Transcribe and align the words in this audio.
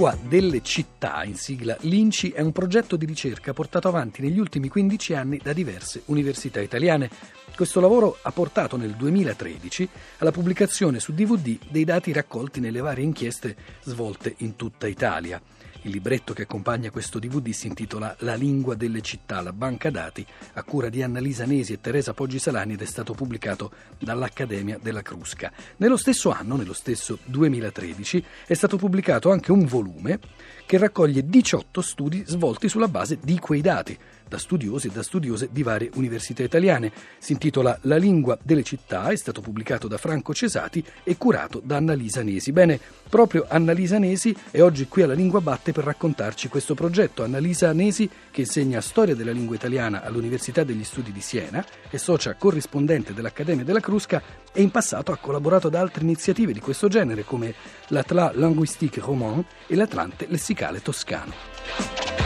lingua 0.00 0.16
delle 0.26 0.62
città, 0.62 1.24
in 1.24 1.34
sigla 1.34 1.76
Linci, 1.80 2.30
è 2.30 2.40
un 2.40 2.52
progetto 2.52 2.96
di 2.96 3.04
ricerca 3.04 3.52
portato 3.52 3.88
avanti 3.88 4.22
negli 4.22 4.38
ultimi 4.38 4.68
15 4.68 5.12
anni 5.12 5.40
da 5.42 5.52
diverse 5.52 6.04
università 6.06 6.58
italiane. 6.58 7.10
Questo 7.54 7.80
lavoro 7.80 8.16
ha 8.22 8.32
portato 8.32 8.78
nel 8.78 8.92
2013 8.92 9.86
alla 10.18 10.30
pubblicazione 10.30 11.00
su 11.00 11.12
DVD 11.12 11.58
dei 11.68 11.84
dati 11.84 12.12
raccolti 12.12 12.60
nelle 12.60 12.80
varie 12.80 13.04
inchieste 13.04 13.54
svolte 13.82 14.36
in 14.38 14.56
tutta 14.56 14.86
Italia. 14.86 15.38
Il 15.82 15.92
libretto 15.92 16.34
che 16.34 16.42
accompagna 16.42 16.90
questo 16.90 17.18
DVD 17.18 17.48
si 17.50 17.66
intitola 17.66 18.14
La 18.18 18.34
lingua 18.34 18.74
delle 18.74 19.00
città, 19.00 19.40
la 19.40 19.54
banca 19.54 19.88
dati, 19.88 20.26
a 20.54 20.62
cura 20.62 20.90
di 20.90 21.02
Annalisa 21.02 21.46
Nesi 21.46 21.72
e 21.72 21.80
Teresa 21.80 22.12
Poggi 22.12 22.38
Salani 22.38 22.74
ed 22.74 22.82
è 22.82 22.84
stato 22.84 23.14
pubblicato 23.14 23.72
dall'Accademia 23.98 24.78
della 24.82 25.00
Crusca. 25.00 25.50
Nello 25.78 25.96
stesso 25.96 26.30
anno, 26.30 26.56
nello 26.56 26.74
stesso 26.74 27.18
2013, 27.24 28.24
è 28.46 28.52
stato 28.52 28.76
pubblicato 28.76 29.30
anche 29.30 29.52
un 29.52 29.64
volume 29.64 30.18
che 30.66 30.76
raccoglie 30.76 31.26
18 31.26 31.80
studi 31.80 32.24
svolti 32.26 32.68
sulla 32.68 32.88
base 32.88 33.18
di 33.22 33.38
quei 33.38 33.62
dati 33.62 33.98
da 34.30 34.38
studiosi 34.38 34.86
e 34.86 34.90
da 34.90 35.02
studiose 35.02 35.48
di 35.50 35.64
varie 35.64 35.90
università 35.94 36.44
italiane. 36.44 36.92
Si 37.18 37.32
intitola 37.32 37.76
La 37.82 37.96
lingua 37.96 38.38
delle 38.40 38.62
città, 38.62 39.08
è 39.08 39.16
stato 39.16 39.40
pubblicato 39.40 39.88
da 39.88 39.98
Franco 39.98 40.32
Cesati 40.32 40.82
e 41.02 41.16
curato 41.16 41.60
da 41.62 41.76
Annalisa 41.76 42.22
Nesi. 42.22 42.52
Bene, 42.52 42.78
proprio 43.08 43.44
Annalisa 43.48 43.98
Nesi 43.98 44.34
è 44.52 44.62
oggi 44.62 44.86
qui 44.86 45.02
alla 45.02 45.14
Lingua 45.14 45.40
Batte 45.40 45.72
per 45.72 45.82
raccontarci 45.82 46.48
questo 46.48 46.74
progetto. 46.74 47.24
Annalisa 47.24 47.72
Nesi, 47.72 48.08
che 48.30 48.42
insegna 48.42 48.80
storia 48.80 49.16
della 49.16 49.32
lingua 49.32 49.56
italiana 49.56 50.04
all'Università 50.04 50.62
degli 50.62 50.84
Studi 50.84 51.10
di 51.10 51.20
Siena, 51.20 51.66
è 51.90 51.96
socia 51.96 52.34
corrispondente 52.34 53.12
dell'Accademia 53.12 53.64
della 53.64 53.80
Crusca 53.80 54.22
e 54.52 54.62
in 54.62 54.70
passato 54.70 55.10
ha 55.10 55.16
collaborato 55.16 55.66
ad 55.66 55.74
altre 55.74 56.04
iniziative 56.04 56.52
di 56.52 56.60
questo 56.60 56.86
genere 56.86 57.24
come 57.24 57.52
l'Atlas 57.88 58.34
Linguistique 58.36 59.02
Roman 59.02 59.44
e 59.66 59.74
l'Atlante 59.74 60.26
Lessicale 60.28 60.80
Toscano. 60.80 62.19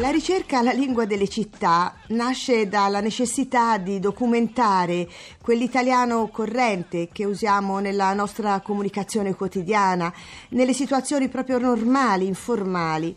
La 0.00 0.08
ricerca 0.08 0.60
alla 0.60 0.72
lingua 0.72 1.04
delle 1.04 1.28
città 1.28 1.94
nasce 2.08 2.70
dalla 2.70 3.00
necessità 3.00 3.76
di 3.76 4.00
documentare 4.00 5.06
quell'italiano 5.42 6.28
corrente 6.28 7.10
che 7.12 7.26
usiamo 7.26 7.80
nella 7.80 8.14
nostra 8.14 8.60
comunicazione 8.60 9.34
quotidiana, 9.34 10.10
nelle 10.50 10.72
situazioni 10.72 11.28
proprio 11.28 11.58
normali, 11.58 12.26
informali. 12.26 13.14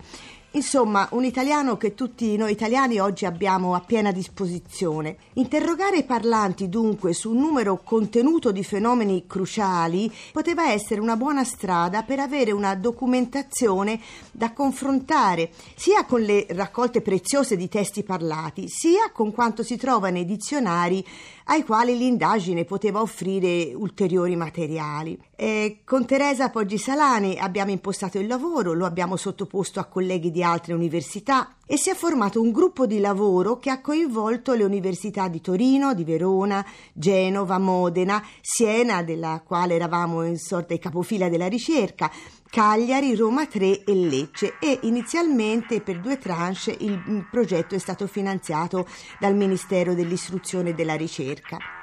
Insomma, 0.55 1.07
un 1.13 1.23
italiano 1.23 1.77
che 1.77 1.95
tutti 1.95 2.37
noi 2.37 2.51
italiani 2.51 2.99
oggi 2.99 3.25
abbiamo 3.25 3.73
a 3.73 3.79
piena 3.79 4.11
disposizione. 4.11 5.17
Interrogare 5.33 5.97
i 5.97 6.03
parlanti 6.03 6.69
dunque 6.69 7.13
su 7.13 7.31
un 7.31 7.39
numero 7.39 7.81
contenuto 7.83 8.51
di 8.51 8.63
fenomeni 8.63 9.25
cruciali 9.25 10.13
poteva 10.31 10.69
essere 10.71 11.01
una 11.01 11.17
buona 11.17 11.43
strada 11.43 12.03
per 12.03 12.19
avere 12.19 12.51
una 12.51 12.75
documentazione 12.75 13.99
da 14.31 14.53
confrontare 14.53 15.49
sia 15.75 16.05
con 16.05 16.21
le 16.21 16.45
raccolte 16.49 17.01
preziose 17.01 17.55
di 17.55 17.67
testi 17.67 18.03
parlati, 18.03 18.67
sia 18.67 19.09
con 19.11 19.31
quanto 19.31 19.63
si 19.63 19.75
trova 19.75 20.11
nei 20.11 20.25
dizionari 20.25 21.03
ai 21.45 21.65
quali 21.65 21.97
l'indagine 21.97 22.63
poteva 22.63 23.01
offrire 23.01 23.73
ulteriori 23.73 24.35
materiali. 24.35 25.19
E 25.35 25.79
con 25.83 26.05
Teresa 26.05 26.49
Poggi 26.49 26.77
Salani 26.77 27.37
abbiamo 27.37 27.71
impostato 27.71 28.19
il 28.19 28.27
lavoro, 28.27 28.73
lo 28.73 28.85
abbiamo 28.85 29.17
sottoposto 29.17 29.79
a 29.79 29.85
colleghi 29.85 30.31
di 30.31 30.42
altre 30.43 30.73
università 30.73 31.55
e 31.65 31.77
si 31.77 31.89
è 31.89 31.95
formato 31.95 32.41
un 32.41 32.51
gruppo 32.51 32.85
di 32.85 32.99
lavoro 32.99 33.57
che 33.57 33.69
ha 33.69 33.81
coinvolto 33.81 34.53
le 34.53 34.63
università 34.63 35.27
di 35.27 35.41
Torino, 35.41 35.93
di 35.93 36.03
Verona, 36.03 36.63
Genova, 36.93 37.57
Modena, 37.57 38.23
Siena, 38.41 39.01
della 39.01 39.41
quale 39.45 39.75
eravamo 39.75 40.23
in 40.23 40.37
sorta 40.37 40.73
di 40.73 40.79
capofila 40.79 41.29
della 41.29 41.47
ricerca, 41.47 42.11
Cagliari, 42.49 43.15
Roma 43.15 43.47
3 43.47 43.83
e 43.83 43.95
Lecce 43.95 44.57
e 44.59 44.79
inizialmente 44.83 45.81
per 45.81 45.99
due 45.99 46.19
tranche 46.19 46.75
il 46.79 47.25
progetto 47.31 47.73
è 47.73 47.79
stato 47.79 48.05
finanziato 48.05 48.85
dal 49.19 49.35
Ministero 49.35 49.95
dell'Istruzione 49.95 50.69
e 50.69 50.73
della 50.73 50.95
Ricerca. 50.95 51.82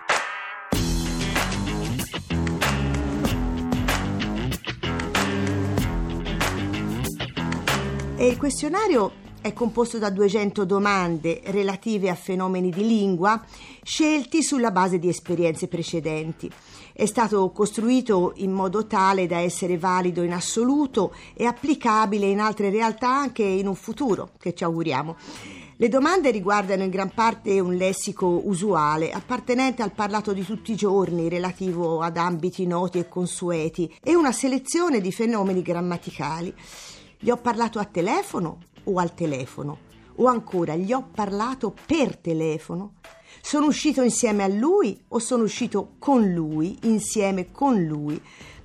E 8.20 8.26
il 8.26 8.36
questionario 8.36 9.12
è 9.40 9.54
composto 9.54 9.96
da 9.96 10.10
200 10.10 10.66
domande 10.66 11.40
relative 11.46 12.10
a 12.10 12.14
fenomeni 12.14 12.68
di 12.68 12.86
lingua 12.86 13.42
scelti 13.82 14.42
sulla 14.42 14.70
base 14.70 14.98
di 14.98 15.08
esperienze 15.08 15.68
precedenti. 15.68 16.50
È 16.92 17.06
stato 17.06 17.50
costruito 17.50 18.34
in 18.36 18.52
modo 18.52 18.86
tale 18.86 19.26
da 19.26 19.38
essere 19.38 19.78
valido 19.78 20.22
in 20.22 20.34
assoluto 20.34 21.14
e 21.32 21.46
applicabile 21.46 22.26
in 22.26 22.40
altre 22.40 22.68
realtà 22.68 23.08
anche 23.08 23.42
in 23.42 23.66
un 23.66 23.74
futuro, 23.74 24.32
che 24.38 24.52
ci 24.52 24.64
auguriamo. 24.64 25.16
Le 25.76 25.88
domande 25.88 26.30
riguardano 26.30 26.82
in 26.82 26.90
gran 26.90 27.14
parte 27.14 27.58
un 27.58 27.74
lessico 27.74 28.42
usuale, 28.44 29.12
appartenente 29.12 29.80
al 29.80 29.92
parlato 29.92 30.34
di 30.34 30.44
tutti 30.44 30.72
i 30.72 30.76
giorni, 30.76 31.30
relativo 31.30 32.02
ad 32.02 32.18
ambiti 32.18 32.66
noti 32.66 32.98
e 32.98 33.08
consueti, 33.08 33.90
e 34.02 34.14
una 34.14 34.30
selezione 34.30 35.00
di 35.00 35.10
fenomeni 35.10 35.62
grammaticali. 35.62 36.54
Gli 37.22 37.28
ho 37.28 37.36
parlato 37.36 37.78
a 37.78 37.84
telefono 37.84 38.60
o 38.84 38.98
al 38.98 39.12
telefono? 39.12 39.88
O 40.16 40.24
ancora, 40.24 40.74
gli 40.74 40.90
ho 40.90 41.06
parlato 41.14 41.74
per 41.84 42.16
telefono? 42.16 42.94
Sono 43.42 43.66
uscito 43.66 44.00
insieme 44.00 44.42
a 44.42 44.48
lui 44.48 44.98
o 45.08 45.18
sono 45.18 45.42
uscito 45.42 45.96
con 45.98 46.32
lui, 46.32 46.78
insieme 46.84 47.52
con 47.52 47.84
lui? 47.84 48.18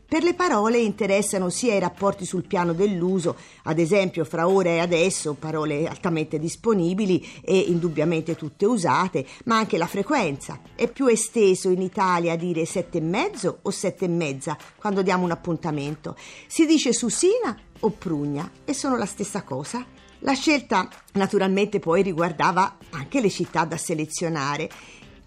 Per 0.07 0.23
le 0.23 0.35
parole 0.35 0.77
interessano 0.77 1.49
sia 1.49 1.73
i 1.73 1.79
rapporti 1.79 2.25
sul 2.25 2.47
piano 2.47 2.71
dell'uso, 2.71 3.35
ad 3.63 3.79
esempio 3.79 4.23
fra 4.23 4.47
ora 4.47 4.69
e 4.69 4.79
adesso, 4.79 5.33
parole 5.33 5.87
altamente 5.87 6.39
disponibili 6.39 7.41
e 7.43 7.57
indubbiamente 7.57 8.35
tutte 8.35 8.66
usate, 8.66 9.25
ma 9.45 9.57
anche 9.57 9.77
la 9.77 9.87
frequenza. 9.87 10.61
È 10.75 10.87
più 10.87 11.07
esteso 11.07 11.69
in 11.69 11.81
Italia 11.81 12.37
dire 12.37 12.66
sette 12.66 12.99
e 12.99 13.01
mezzo 13.01 13.59
o 13.63 13.69
sette 13.72 14.05
e 14.05 14.09
mezza 14.09 14.55
quando 14.77 15.01
diamo 15.01 15.25
un 15.25 15.31
appuntamento. 15.31 16.16
Si 16.47 16.66
dice 16.66 16.93
susina 16.93 17.59
o 17.85 17.91
prugna 17.91 18.50
e 18.66 18.73
sono 18.73 18.97
la 18.97 19.06
stessa 19.06 19.44
cosa. 19.44 19.85
La 20.19 20.34
scelta 20.34 20.90
naturalmente 21.13 21.79
poi 21.79 22.01
riguardava 22.01 22.78
anche 22.91 23.22
le 23.22 23.29
città 23.29 23.63
da 23.66 23.78
selezionare. 23.78 24.69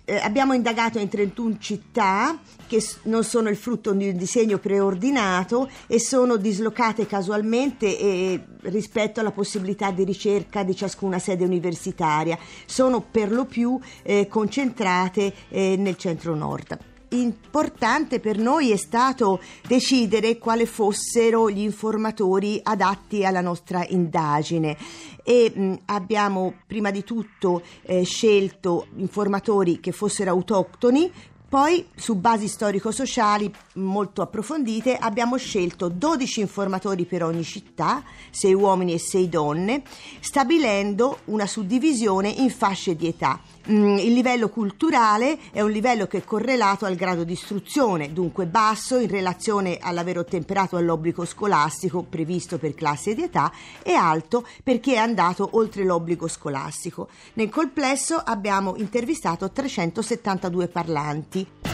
Eh, 0.04 0.16
abbiamo 0.16 0.54
indagato 0.54 0.98
in 0.98 1.08
31 1.08 1.58
città 1.58 2.38
che 2.66 2.82
non 3.02 3.22
sono 3.24 3.48
il 3.50 3.56
frutto 3.56 3.92
di 3.92 4.08
un 4.08 4.16
disegno 4.16 4.58
preordinato 4.58 5.70
e 5.86 6.00
sono 6.00 6.36
dislocate 6.36 7.06
casualmente 7.06 7.98
eh, 7.98 8.42
rispetto 8.62 9.20
alla 9.20 9.32
possibilità 9.32 9.90
di 9.90 10.04
ricerca 10.04 10.62
di 10.64 10.74
ciascuna 10.74 11.18
sede 11.18 11.44
universitaria. 11.44 12.38
Sono 12.64 13.02
per 13.02 13.30
lo 13.30 13.44
più 13.44 13.78
eh, 14.02 14.26
concentrate 14.26 15.32
eh, 15.50 15.76
nel 15.76 15.96
centro 15.96 16.34
nord 16.34 16.96
importante 17.10 18.20
per 18.20 18.38
noi 18.38 18.70
è 18.70 18.76
stato 18.76 19.40
decidere 19.66 20.38
quali 20.38 20.66
fossero 20.66 21.50
gli 21.50 21.60
informatori 21.60 22.60
adatti 22.62 23.24
alla 23.24 23.40
nostra 23.40 23.84
indagine 23.88 24.76
e 25.22 25.52
mh, 25.54 25.74
abbiamo 25.86 26.54
prima 26.66 26.90
di 26.90 27.04
tutto 27.04 27.62
eh, 27.82 28.02
scelto 28.02 28.86
informatori 28.96 29.80
che 29.80 29.92
fossero 29.92 30.30
autoctoni 30.30 31.10
poi, 31.48 31.86
su 31.96 32.14
basi 32.16 32.46
storico-sociali 32.46 33.50
molto 33.76 34.20
approfondite, 34.20 34.98
abbiamo 34.98 35.38
scelto 35.38 35.88
12 35.88 36.40
informatori 36.40 37.06
per 37.06 37.24
ogni 37.24 37.42
città, 37.42 38.04
6 38.32 38.52
uomini 38.52 38.92
e 38.92 38.98
6 38.98 39.28
donne, 39.30 39.82
stabilendo 40.20 41.20
una 41.26 41.46
suddivisione 41.46 42.28
in 42.28 42.50
fasce 42.50 42.96
di 42.96 43.06
età. 43.06 43.40
Mm, 43.70 43.98
il 43.98 44.14
livello 44.14 44.48
culturale 44.48 45.38
è 45.52 45.60
un 45.60 45.70
livello 45.70 46.06
che 46.06 46.18
è 46.18 46.24
correlato 46.24 46.86
al 46.86 46.94
grado 46.94 47.22
di 47.22 47.32
istruzione, 47.32 48.14
dunque 48.14 48.46
basso 48.46 48.98
in 48.98 49.08
relazione 49.08 49.76
all'aver 49.78 50.18
ottemperato 50.18 50.76
all'obbligo 50.78 51.26
scolastico 51.26 52.02
previsto 52.02 52.56
per 52.56 52.72
classe 52.72 53.14
di 53.14 53.24
età 53.24 53.52
e 53.82 53.92
alto 53.92 54.46
perché 54.62 54.94
è 54.94 54.96
andato 54.96 55.50
oltre 55.52 55.84
l'obbligo 55.84 56.28
scolastico. 56.28 57.08
Nel 57.34 57.50
complesso 57.50 58.16
abbiamo 58.16 58.74
intervistato 58.76 59.50
372 59.50 60.68
parlanti 60.68 61.67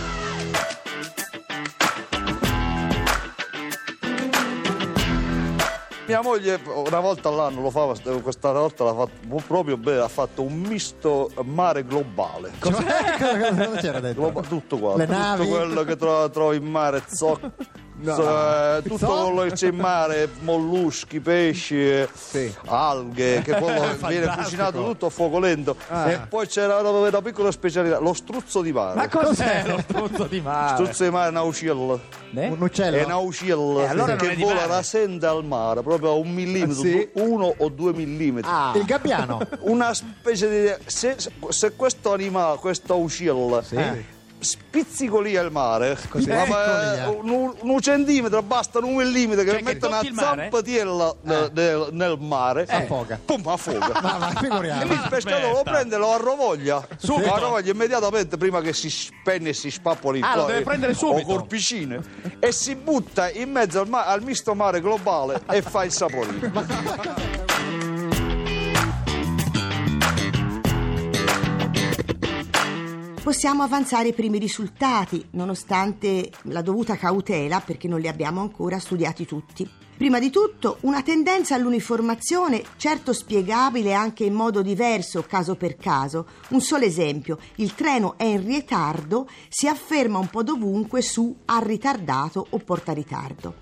Mia 6.06 6.20
moglie 6.20 6.60
una 6.66 7.00
volta 7.00 7.30
all'anno 7.30 7.62
lo 7.62 7.70
fa, 7.70 7.86
questa 8.20 8.52
volta 8.52 8.84
l'ha 8.84 8.94
fatto 8.94 9.42
proprio 9.46 9.78
bene, 9.78 10.00
ha 10.00 10.08
fatto 10.08 10.42
un 10.42 10.52
misto 10.60 11.30
mare 11.44 11.82
globale. 11.84 12.52
Cos'è? 12.58 12.84
Cosa 13.56 13.80
c'era 13.80 14.00
dentro? 14.00 14.30
Tutto 14.46 14.76
qua, 14.78 14.96
Le 14.96 15.06
tutto 15.06 15.18
navi? 15.18 15.48
quello 15.48 15.82
che 15.84 15.96
trovi, 15.96 16.56
in 16.58 16.64
mare, 16.64 17.02
zocchi 17.06 17.50
No. 18.04 18.76
Eh, 18.76 18.82
tutto 18.82 18.98
So? 18.98 19.06
quello 19.06 19.42
che 19.48 19.52
c'è 19.52 19.68
in 19.68 19.76
mare, 19.76 20.28
molluschi, 20.40 21.20
pesci, 21.20 21.76
eh, 21.80 22.08
Sì. 22.12 22.52
alghe, 22.66 23.40
che 23.42 23.54
poi 23.54 23.72
viene 24.08 24.26
cucinato 24.36 24.84
tutto 24.84 25.06
a 25.06 25.10
fuoco 25.10 25.38
lento. 25.38 25.76
Ah. 25.88 26.10
E 26.10 26.18
poi 26.28 26.46
c'era 26.46 26.78
una, 26.78 26.90
una 26.90 27.22
piccola 27.22 27.50
specialità, 27.50 27.98
lo 27.98 28.12
struzzo 28.12 28.60
di 28.62 28.72
mare. 28.72 28.94
Ma 28.96 29.08
cos'è 29.08 29.64
lo 29.66 29.78
struzzo 29.78 30.24
di 30.24 30.40
mare? 30.40 30.74
struzzo 30.76 31.04
di 31.04 31.10
mare 31.10 31.26
è 31.26 31.40
una. 31.40 31.98
Eh? 32.36 32.48
Un 32.48 32.60
uccello? 32.60 32.96
È 32.96 33.04
una 33.04 33.16
uccello 33.16 33.80
Eh, 33.80 33.86
allora 33.86 34.16
che 34.16 34.34
vola 34.36 34.54
mare. 34.54 34.66
rasente 34.66 35.24
al 35.26 35.44
mare, 35.44 35.82
proprio 35.82 36.10
a 36.10 36.14
un 36.14 36.32
millimetro, 36.32 36.74
sì? 36.74 37.08
uno 37.14 37.54
o 37.56 37.68
due 37.68 37.92
millimetri. 37.92 38.50
Ah. 38.52 38.72
Il 38.74 38.84
gabbiano. 38.84 39.40
Una 39.60 39.94
specie 39.94 40.48
di. 40.48 40.82
Se, 40.86 41.16
se 41.48 41.72
questo 41.76 42.12
animale, 42.12 42.58
questo 42.58 42.96
uccello, 42.96 43.62
Sì. 43.62 43.76
Spizzico 44.44 45.20
lì 45.20 45.36
al 45.36 45.50
mare, 45.50 45.98
Così. 46.08 46.28
ma, 46.28 46.42
Ecco 46.44 46.52
eh, 46.52 47.04
un, 47.30 47.54
un 47.60 47.80
centimetro, 47.80 48.42
basta 48.42 48.78
un 48.78 48.94
millimetro 48.94 49.42
che 49.44 49.50
Cioè, 49.50 49.58
che 49.58 49.64
mette 49.64 49.86
una 49.86 50.00
zampatiella 50.14 51.14
ne- 51.22 51.50
nel, 51.52 51.88
nel 51.92 52.16
mare, 52.20 52.66
Affoga. 52.68 53.18
pum, 53.24 53.46
affoga. 53.48 53.92
Ma 54.02 54.16
va, 54.18 54.30
E 54.32 54.36
figuriamo. 54.36 54.92
il 54.92 55.06
pescatore 55.08 55.50
lo 55.52 55.62
prende, 55.62 55.96
lo 55.96 56.12
arrovoglia, 56.12 56.86
Subito. 56.96 57.28
lo 57.28 57.34
arrovoglia 57.34 57.72
immediatamente 57.72 58.36
prima 58.36 58.60
che 58.60 58.72
si 58.72 58.90
spenne 58.90 59.50
e 59.50 59.52
si 59.54 59.70
spappoli 59.70 60.20
Ah, 60.22 60.36
lo 60.36 60.44
deve 60.44 60.62
prendere 60.62 60.94
subito. 60.94 61.26
o 61.30 61.36
corpicine 61.36 62.00
e 62.38 62.52
si 62.52 62.74
butta 62.76 63.30
in 63.30 63.50
mezzo 63.50 63.80
al, 63.80 63.88
ma- 63.88 64.04
al 64.06 64.22
misto 64.22 64.54
mare 64.54 64.80
globale 64.80 65.40
e 65.50 65.62
fa 65.62 65.84
il 65.84 65.92
saporino. 65.92 67.43
Possiamo 73.24 73.62
avanzare 73.62 74.08
i 74.08 74.12
primi 74.12 74.38
risultati, 74.38 75.28
nonostante 75.30 76.30
la 76.42 76.60
dovuta 76.60 76.96
cautela, 76.96 77.60
perché 77.60 77.88
non 77.88 77.98
li 77.98 78.06
abbiamo 78.06 78.42
ancora 78.42 78.78
studiati 78.78 79.24
tutti. 79.24 79.66
Prima 79.96 80.18
di 80.18 80.28
tutto, 80.28 80.76
una 80.82 81.00
tendenza 81.00 81.54
all'uniformazione, 81.54 82.62
certo 82.76 83.14
spiegabile 83.14 83.94
anche 83.94 84.24
in 84.24 84.34
modo 84.34 84.60
diverso 84.60 85.22
caso 85.22 85.54
per 85.54 85.76
caso. 85.76 86.26
Un 86.48 86.60
solo 86.60 86.84
esempio, 86.84 87.38
il 87.54 87.74
treno 87.74 88.18
è 88.18 88.24
in 88.24 88.44
ritardo, 88.44 89.26
si 89.48 89.68
afferma 89.68 90.18
un 90.18 90.28
po' 90.28 90.42
dovunque 90.42 91.00
su 91.00 91.34
ha 91.46 91.58
ritardato 91.60 92.46
o 92.50 92.58
porta 92.58 92.92
ritardo. 92.92 93.54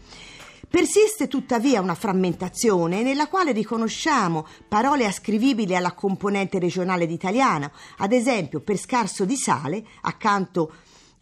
Persiste 0.72 1.28
tuttavia 1.28 1.82
una 1.82 1.94
frammentazione 1.94 3.02
nella 3.02 3.28
quale 3.28 3.52
riconosciamo 3.52 4.46
parole 4.66 5.04
ascrivibili 5.04 5.76
alla 5.76 5.92
componente 5.92 6.58
regionale 6.58 7.06
d'italiano, 7.06 7.72
ad 7.98 8.10
esempio 8.10 8.60
per 8.60 8.78
scarso 8.78 9.26
di 9.26 9.36
sale, 9.36 9.84
accanto 10.00 10.72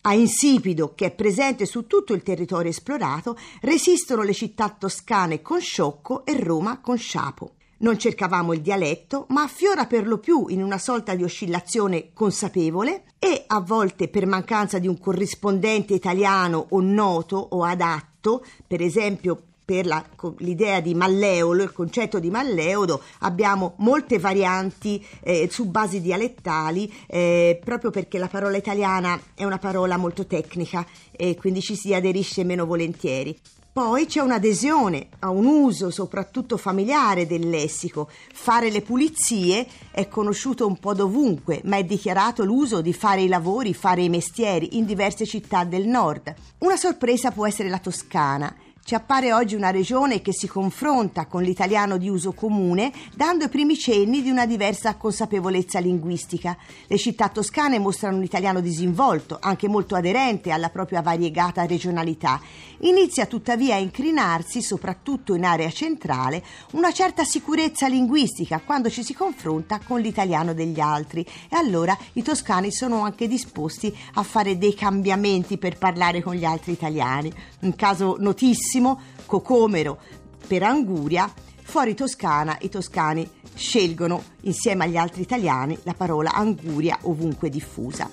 a 0.02 0.14
insipido 0.14 0.94
che 0.94 1.06
è 1.06 1.10
presente 1.10 1.66
su 1.66 1.88
tutto 1.88 2.14
il 2.14 2.22
territorio 2.22 2.70
esplorato, 2.70 3.36
resistono 3.62 4.22
le 4.22 4.34
città 4.34 4.68
toscane 4.68 5.42
con 5.42 5.60
sciocco 5.60 6.24
e 6.24 6.38
Roma 6.38 6.78
con 6.80 6.96
sciapo. 6.96 7.54
Non 7.82 7.98
cercavamo 7.98 8.52
il 8.52 8.60
dialetto, 8.60 9.24
ma 9.30 9.42
affiora 9.42 9.86
per 9.86 10.06
lo 10.06 10.18
più 10.18 10.48
in 10.48 10.62
una 10.62 10.76
sorta 10.76 11.14
di 11.14 11.24
oscillazione 11.24 12.10
consapevole 12.12 13.04
e 13.18 13.44
a 13.46 13.60
volte 13.60 14.08
per 14.08 14.26
mancanza 14.26 14.78
di 14.78 14.86
un 14.86 14.98
corrispondente 14.98 15.94
italiano 15.94 16.66
o 16.70 16.80
noto 16.82 17.36
o 17.36 17.64
adatto, 17.64 18.44
per 18.66 18.82
esempio 18.82 19.44
per 19.64 19.86
la- 19.86 20.04
l'idea 20.38 20.80
di 20.80 20.94
malleolo, 20.94 21.62
il 21.62 21.72
concetto 21.72 22.18
di 22.18 22.28
malleolo, 22.28 23.00
abbiamo 23.20 23.74
molte 23.78 24.18
varianti 24.18 25.02
eh, 25.22 25.48
su 25.50 25.64
basi 25.70 26.02
dialettali, 26.02 26.92
eh, 27.06 27.58
proprio 27.64 27.90
perché 27.90 28.18
la 28.18 28.28
parola 28.28 28.58
italiana 28.58 29.18
è 29.32 29.44
una 29.44 29.58
parola 29.58 29.96
molto 29.96 30.26
tecnica 30.26 30.84
e 31.12 31.34
quindi 31.36 31.62
ci 31.62 31.76
si 31.76 31.94
aderisce 31.94 32.44
meno 32.44 32.66
volentieri. 32.66 33.38
Poi 33.72 34.06
c'è 34.06 34.20
un'adesione 34.20 35.10
a 35.20 35.30
un 35.30 35.46
uso 35.46 35.90
soprattutto 35.90 36.56
familiare 36.56 37.24
del 37.24 37.48
lessico. 37.48 38.10
Fare 38.32 38.68
le 38.68 38.82
pulizie 38.82 39.64
è 39.92 40.08
conosciuto 40.08 40.66
un 40.66 40.76
po' 40.78 40.92
dovunque, 40.92 41.60
ma 41.64 41.76
è 41.76 41.84
dichiarato 41.84 42.42
l'uso 42.42 42.80
di 42.80 42.92
fare 42.92 43.22
i 43.22 43.28
lavori, 43.28 43.72
fare 43.72 44.02
i 44.02 44.08
mestieri 44.08 44.76
in 44.76 44.86
diverse 44.86 45.24
città 45.24 45.62
del 45.62 45.86
nord. 45.86 46.34
Una 46.58 46.76
sorpresa 46.76 47.30
può 47.30 47.46
essere 47.46 47.68
la 47.68 47.78
Toscana. 47.78 48.52
Ci 48.90 48.96
appare 48.96 49.32
oggi 49.32 49.54
una 49.54 49.70
regione 49.70 50.20
che 50.20 50.32
si 50.32 50.48
confronta 50.48 51.26
con 51.26 51.44
l'italiano 51.44 51.96
di 51.96 52.08
uso 52.08 52.32
comune, 52.32 52.90
dando 53.14 53.44
i 53.44 53.48
primi 53.48 53.78
cenni 53.78 54.20
di 54.20 54.30
una 54.30 54.46
diversa 54.46 54.96
consapevolezza 54.96 55.78
linguistica. 55.78 56.56
Le 56.88 56.98
città 56.98 57.28
toscane 57.28 57.78
mostrano 57.78 58.16
un 58.16 58.24
italiano 58.24 58.58
disinvolto, 58.58 59.38
anche 59.40 59.68
molto 59.68 59.94
aderente 59.94 60.50
alla 60.50 60.70
propria 60.70 61.02
variegata 61.02 61.64
regionalità. 61.66 62.40
Inizia 62.78 63.26
tuttavia 63.26 63.76
a 63.76 63.78
incrinarsi, 63.78 64.60
soprattutto 64.60 65.34
in 65.34 65.44
area 65.44 65.70
centrale, 65.70 66.42
una 66.72 66.90
certa 66.90 67.22
sicurezza 67.22 67.86
linguistica 67.86 68.60
quando 68.64 68.90
ci 68.90 69.04
si 69.04 69.14
confronta 69.14 69.78
con 69.86 70.00
l'italiano 70.00 70.52
degli 70.52 70.80
altri. 70.80 71.24
E 71.48 71.54
allora 71.54 71.96
i 72.14 72.22
toscani 72.22 72.72
sono 72.72 73.04
anche 73.04 73.28
disposti 73.28 73.96
a 74.14 74.24
fare 74.24 74.58
dei 74.58 74.74
cambiamenti 74.74 75.58
per 75.58 75.78
parlare 75.78 76.22
con 76.22 76.34
gli 76.34 76.44
altri 76.44 76.72
italiani. 76.72 77.30
Un 77.60 77.76
caso 77.76 78.16
notissimo, 78.18 78.78
Cocomero 79.26 79.98
per 80.46 80.62
Anguria, 80.62 81.32
fuori 81.62 81.94
Toscana 81.94 82.56
i 82.60 82.68
toscani 82.68 83.28
scelgono 83.54 84.22
insieme 84.42 84.84
agli 84.84 84.96
altri 84.96 85.22
italiani 85.22 85.78
la 85.82 85.94
parola 85.94 86.32
Anguria 86.32 86.98
ovunque 87.02 87.50
diffusa. 87.50 88.08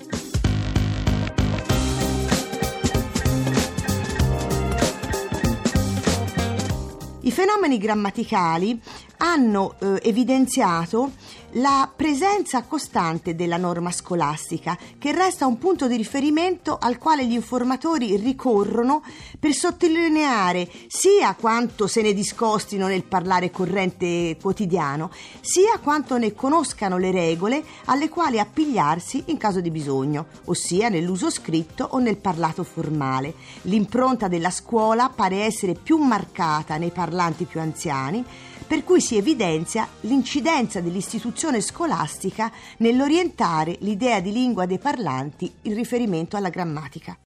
I 7.20 7.30
fenomeni 7.30 7.76
grammaticali 7.76 8.80
hanno 9.18 9.74
eh, 9.80 10.00
evidenziato 10.02 11.12
la 11.52 11.90
presenza 11.94 12.62
costante 12.62 13.34
della 13.34 13.56
norma 13.56 13.90
scolastica, 13.90 14.76
che 14.98 15.12
resta 15.12 15.46
un 15.46 15.58
punto 15.58 15.86
di 15.86 15.96
riferimento 15.96 16.76
al 16.78 16.98
quale 16.98 17.26
gli 17.26 17.32
informatori 17.32 18.16
ricorrono 18.16 19.02
per 19.38 19.54
sottolineare 19.54 20.68
sia 20.88 21.34
quanto 21.34 21.86
se 21.86 22.02
ne 22.02 22.12
discostino 22.12 22.86
nel 22.86 23.04
parlare 23.04 23.50
corrente 23.50 24.36
quotidiano, 24.40 25.10
sia 25.40 25.78
quanto 25.82 26.18
ne 26.18 26.34
conoscano 26.34 26.98
le 26.98 27.10
regole 27.10 27.64
alle 27.86 28.08
quali 28.08 28.38
appigliarsi 28.38 29.24
in 29.26 29.38
caso 29.38 29.60
di 29.60 29.70
bisogno, 29.70 30.26
ossia 30.44 30.88
nell'uso 30.88 31.30
scritto 31.30 31.88
o 31.92 31.98
nel 31.98 32.18
parlato 32.18 32.62
formale. 32.62 33.34
L'impronta 33.62 34.28
della 34.28 34.50
scuola 34.50 35.08
pare 35.08 35.44
essere 35.44 35.74
più 35.74 35.96
marcata 35.96 36.76
nei 36.76 36.90
parlanti 36.90 37.44
più 37.44 37.60
anziani, 37.60 38.24
per 38.68 38.84
cui 38.84 39.00
si 39.00 39.16
evidenzia 39.16 39.88
l'incidenza 40.02 40.82
dell'istituzione 40.82 41.62
scolastica 41.62 42.52
nell'orientare 42.76 43.78
l'idea 43.80 44.20
di 44.20 44.30
lingua 44.30 44.66
dei 44.66 44.78
parlanti 44.78 45.50
in 45.62 45.74
riferimento 45.74 46.36
alla 46.36 46.50
grammatica. 46.50 47.16